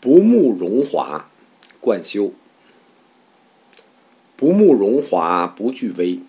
[0.00, 1.28] 不慕荣华，
[1.80, 2.32] 贯休。
[4.36, 6.20] 不慕荣华不惧威，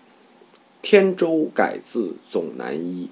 [0.82, 3.08] 天舟改字总难依。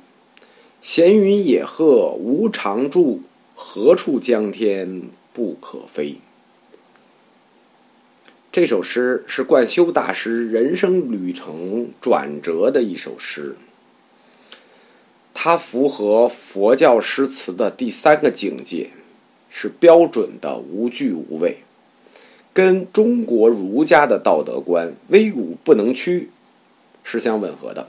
[0.80, 3.20] 闲云野鹤无常住，
[3.54, 6.16] 何处江天不可飞？
[8.50, 13.56] 这首诗是贯休大师人生旅程转折的一首诗，
[15.32, 18.90] 它符合佛教诗词的第三个境界。
[19.50, 21.58] 是标准的无惧无畏，
[22.52, 26.30] 跟中国儒家的道德观“威武不能屈”
[27.02, 27.88] 是相吻合的。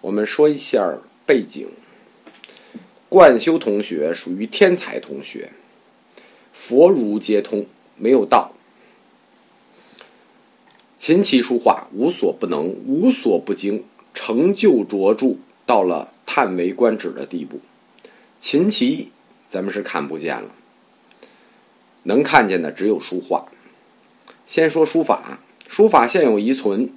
[0.00, 1.68] 我们说一下背景：
[3.08, 5.50] 冠修同学属于天才同学，
[6.52, 7.66] 佛儒皆通，
[7.96, 8.52] 没有道。
[10.96, 17.60] 琴棋书画无所不能，无所不精，成就卓著，到了叹为观止的地步。
[18.38, 19.10] 琴棋。
[19.52, 20.48] 咱们是看不见了，
[22.04, 23.44] 能看见的只有书画。
[24.46, 26.88] 先说书法，书法现有遗存。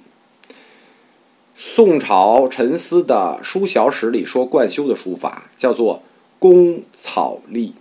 [1.54, 6.02] 宋朝陈思的《书小史》里说，贯休的书法叫做
[6.40, 7.74] “工草隶”，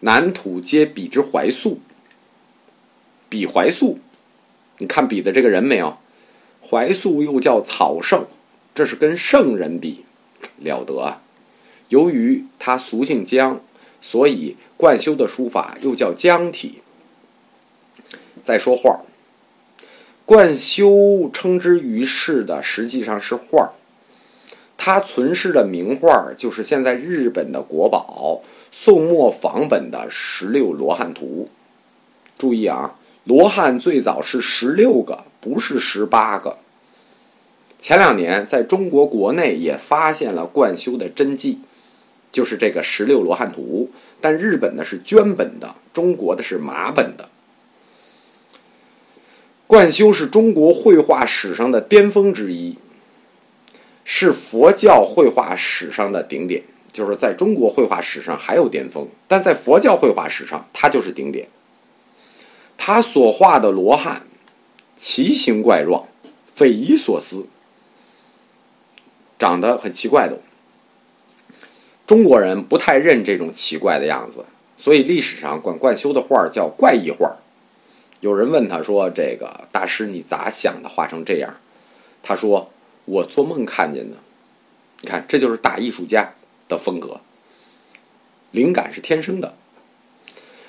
[0.00, 1.80] 南土皆比之怀素。
[3.28, 3.98] 比怀素，
[4.78, 5.98] 你看比的这个人没有？
[6.62, 8.26] 怀素又叫草圣，
[8.74, 10.06] 这是跟圣人比，
[10.56, 11.20] 了得啊！
[11.88, 13.60] 由于他俗姓姜。
[14.02, 16.80] 所以，贯休的书法又叫姜体。
[18.40, 19.00] 再说画
[20.24, 23.72] 贯休称之于世的实际上是画
[24.76, 31.48] 他存世的名画就是现在日本的国宝宋末仿本的十六罗汉图。
[32.38, 36.58] 注意啊，罗汉最早是十六个，不是十八个。
[37.80, 41.58] 前两年在中国国内也发现了贯休的真迹。
[42.30, 47.28] 就是这个十六罗汉图，但日本的是绢本的，中国的是麻本的。
[49.66, 52.78] 贯休是中国绘画史上的巅峰之一，
[54.04, 56.62] 是佛教绘画史上的顶点。
[56.92, 61.46] 就是在中国绘画史上还有巅峰，但在佛教绘画史上，它就是顶点。
[62.78, 64.22] 他所画的罗汉，
[64.96, 66.08] 奇形怪状，
[66.54, 67.46] 匪夷所思，
[69.38, 70.38] 长得很奇怪的。
[72.06, 74.44] 中国人不太认这种奇怪的样子，
[74.76, 77.36] 所以历史上管贯休的画叫怪异画。
[78.20, 81.52] 有人问他说：“这个大师，你咋想的画成这样？”
[82.22, 82.70] 他说
[83.06, 84.16] ：“我做梦看见的。”
[85.02, 86.32] 你看，这就是大艺术家
[86.68, 87.20] 的风格，
[88.52, 89.54] 灵感是天生的。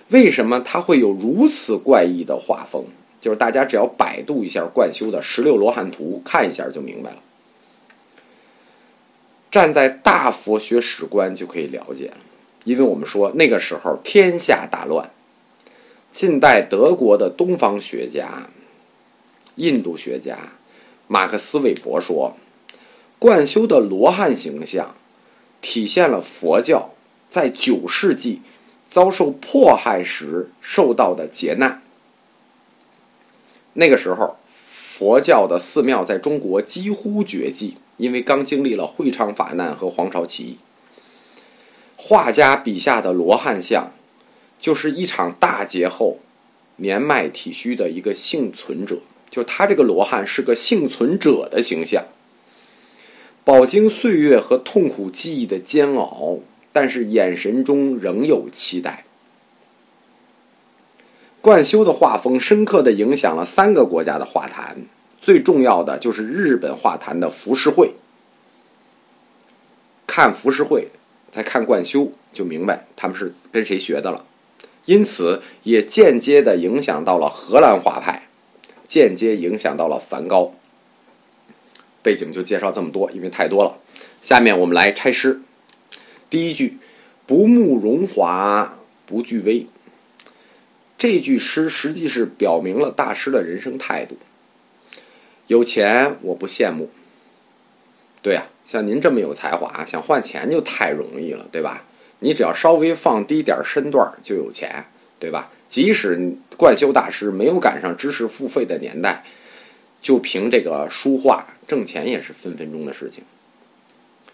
[0.09, 2.83] 为什么他会有如此怪异的画风？
[3.21, 7.17] 就是大家只要百度一下贯休的《十六罗汉图》，看一下就明白了。
[9.49, 12.17] 站在大佛学史观就可以了解了，
[12.63, 15.09] 因为我们说那个时候天下大乱。
[16.11, 18.49] 近代德国的东方学家、
[19.55, 20.37] 印度学家
[21.07, 22.35] 马克思韦伯说，
[23.19, 24.95] 贯休的罗汉形象
[25.61, 26.93] 体现了佛教
[27.29, 28.41] 在九世纪
[28.89, 31.81] 遭受迫害时受到的劫难。
[33.73, 34.37] 那个时候，
[34.97, 37.75] 佛教的寺庙在中国几乎绝迹。
[37.97, 40.57] 因为刚经历了会昌法难和黄巢起义，
[41.95, 43.91] 画家笔下的罗汉像，
[44.59, 46.19] 就是一场大劫后
[46.75, 48.99] 年迈体虚的一个幸存者。
[49.31, 52.05] 就他这个罗汉是个幸存者的形象，
[53.43, 56.37] 饱经岁月和痛苦记忆的煎熬，
[56.71, 59.05] 但是眼神中仍有期待。
[61.47, 64.75] 贯休的画风深刻的影响了三个国家的画坛。
[65.21, 67.89] 最重要的就是日本画坛的浮世绘，
[70.05, 70.85] 看浮世绘，
[71.31, 74.25] 再看贯休，就明白他们是跟谁学的了。
[74.83, 78.27] 因此，也间接的影响到了荷兰画派，
[78.85, 80.51] 间接影响到了梵高。
[82.03, 83.73] 背景就介绍这么多，因为太多了。
[84.21, 85.39] 下面我们来拆诗。
[86.29, 86.77] 第一句
[87.25, 89.65] “不慕荣华不惧威”，
[90.97, 94.17] 这句诗实际是表明了大师的人生态度。
[95.47, 96.89] 有钱我不羡慕，
[98.21, 101.85] 对啊，像您这么有才华，想换钱就太容易了，对吧？
[102.19, 104.83] 你只要稍微放低点身段就有钱，
[105.19, 105.51] 对吧？
[105.69, 109.23] 即使贯休大师没有赶上知识付费的年代，
[110.01, 113.23] 就凭这个书画挣钱也是分分钟的事情。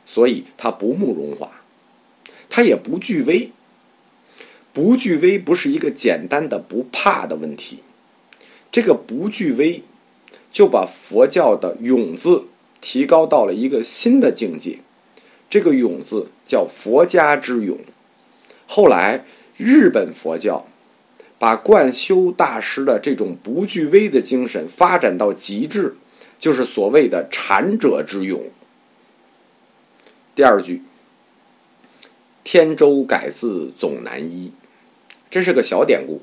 [0.06, 1.52] 所以他不慕荣华，
[2.50, 3.52] 他也不惧威。
[4.74, 7.84] 不惧威不是一个简单的不怕的问题，
[8.72, 9.84] 这个不惧威。
[10.52, 12.44] 就把佛教的“勇”字
[12.80, 14.78] 提高到了一个新的境界，
[15.50, 17.80] 这个“勇”字叫佛家之勇。
[18.68, 19.26] 后来
[19.58, 20.68] 日本佛教
[21.40, 25.96] 把贯修大师的这种不惧威的精神发展到极致，
[26.38, 28.44] 就是所谓的禅者之勇。
[30.36, 30.84] 第二句，
[32.44, 34.52] 天舟改字总难依，
[35.34, 36.22] 这是个小典故，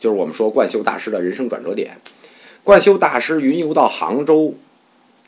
[0.00, 1.96] 就是我们说贯休大师的人生转折点。
[2.64, 4.52] 贯休大师云游到杭州。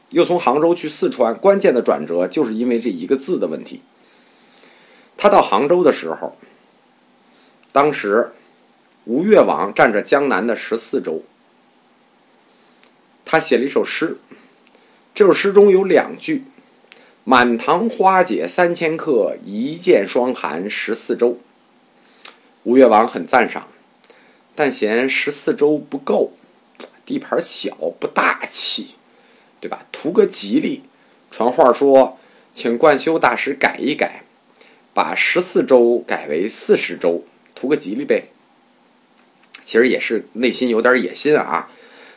[0.09, 3.83] 又从杭州去四川，关键的转折就是因为这一个字的问题。
[5.17, 6.37] 他到杭州的时候，
[7.71, 8.33] 当时
[9.05, 11.23] 吴越王占着江南的十四州，
[13.25, 14.19] 他写了一首诗，
[15.15, 16.43] 这首诗中有两句
[17.23, 21.39] ：“满堂花解三千客，一剑霜寒十四州。”
[22.65, 23.69] 吴越王很赞赏，
[24.55, 26.33] 但嫌十四州不够，
[27.05, 28.95] 地盘小，不大气。
[29.63, 29.85] 对吧？
[29.93, 30.85] 图个吉利，
[31.31, 32.19] 传话说，
[32.51, 34.23] 请贯休大师改一改，
[34.95, 37.25] 把十四州改为四十州，
[37.55, 38.29] 图个吉利呗。
[39.63, 41.69] 其实也是内心有点野心啊。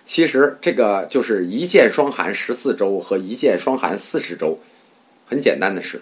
[0.05, 4.57] 其实这个就是一剑双寒十四州和一剑双寒四十州，
[5.25, 6.01] 很简单的事，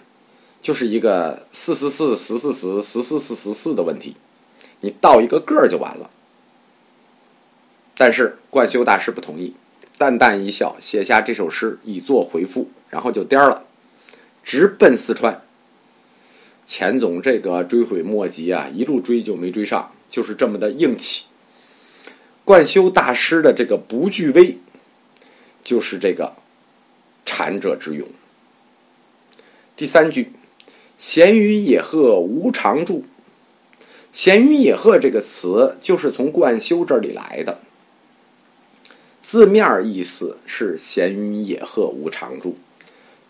[0.60, 4.14] 就是一个四四四十四十十四四十四的问题，
[4.82, 6.10] 你倒一个个就完了。
[7.96, 9.54] 但是贯修大师不同意。
[9.98, 13.64] 淡淡一笑，写下这首诗以作回复，然后就颠了，
[14.42, 15.42] 直奔四川。
[16.66, 21.26] 钱总这个追悔莫及啊，一路追就没追上，就是这么的硬气。
[22.44, 24.58] 贯修大师的这个不惧威，
[25.62, 26.34] 就是这个
[27.24, 28.08] 禅者之勇。
[29.76, 30.32] 第三句，
[30.98, 33.04] 闲云野鹤无常住。
[34.12, 37.60] 闲云野鹤这个词就是从贯休这里来的。
[39.22, 42.58] 字面意思是“闲云野鹤无常住”，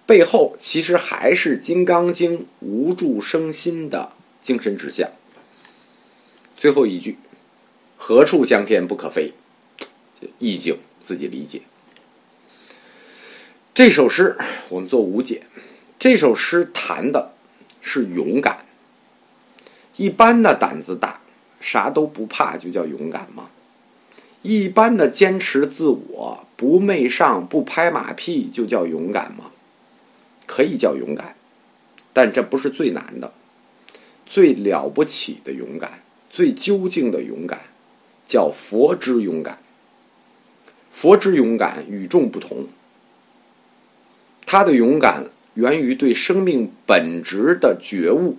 [0.05, 5.09] 背后其实还是《金刚经》“无住生心”的精神指向。
[6.57, 7.17] 最后一句
[7.97, 9.33] “何处江天不可飞”，
[10.41, 11.63] 意境自己理解。
[13.73, 14.37] 这首诗
[14.71, 15.45] 我们做无解。
[16.01, 17.33] 这首诗谈的
[17.81, 18.72] 是勇敢。
[19.97, 21.21] 一般的胆子大，
[21.61, 23.51] 啥都不怕，就叫勇敢吗？
[24.43, 29.53] 一般的坚持自我，不媚上，不拍马屁，就叫勇敢吗？
[30.47, 31.37] 可以叫勇敢，
[32.13, 33.33] 但这不是最难的。
[34.27, 37.61] 最了不起的勇敢，最究竟的勇敢，
[38.27, 39.59] 叫佛之勇敢。
[40.91, 42.67] 佛之勇敢与众不同，
[44.45, 45.25] 他的勇敢
[45.55, 48.37] 源于对生命本质的觉悟。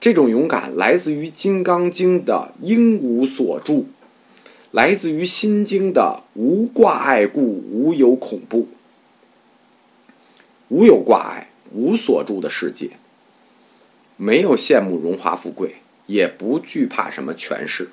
[0.00, 3.86] 这种勇敢来自于《金刚经》的“应无所住”。
[4.72, 8.68] 来自于《心经》的“无挂碍故，无有恐怖”，
[10.68, 12.92] 无有挂碍，无所住的世界，
[14.16, 15.74] 没有羡慕荣华富贵，
[16.06, 17.90] 也不惧怕什么权势，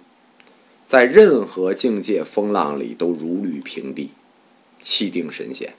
[0.86, 4.12] 在任何境界风浪里都如履平地，
[4.80, 5.74] 气定神闲。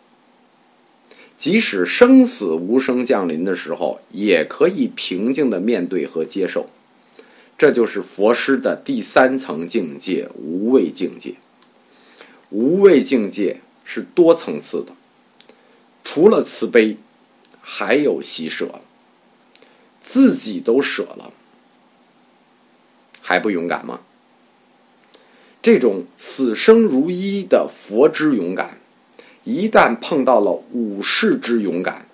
[1.38, 6.69] 即使生死无声降临的时候，也可以平静的面对和接受。
[7.56, 11.37] 这就是佛师的第三层境界——无畏境界。
[12.50, 14.93] 无畏境界是多层次的，
[16.02, 16.96] 除了慈悲，
[17.61, 18.81] 还有喜舍。
[20.02, 21.32] 自己都舍了，
[23.20, 24.00] 还不勇敢吗？
[25.61, 28.77] 这种死生如一的佛之勇敢，
[29.49, 32.07] 一旦碰到了武士之勇敢，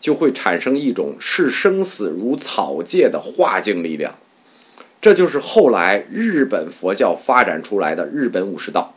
[0.00, 4.14] 就会产生一种视生死如草芥的化境力量。
[4.98, 8.94] 这就是后来日本佛教发展出来的日本武士道。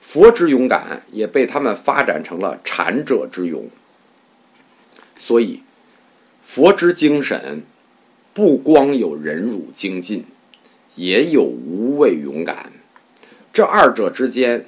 [0.00, 3.68] 佛之勇敢也被他们发展成了禅者之勇。
[5.16, 5.62] 所以，
[6.42, 7.62] 佛之精神
[8.34, 10.24] 不光有忍辱精进，
[10.96, 12.72] 也有无畏勇敢。
[13.52, 14.66] 这二者之间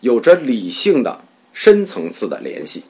[0.00, 2.84] 有着理性的深层次的联系。